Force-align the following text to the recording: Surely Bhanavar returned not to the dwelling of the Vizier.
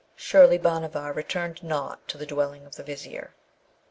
Surely 0.15 0.57
Bhanavar 0.57 1.13
returned 1.13 1.61
not 1.61 2.07
to 2.07 2.17
the 2.17 2.25
dwelling 2.25 2.65
of 2.65 2.73
the 2.75 2.81
Vizier. 2.81 3.35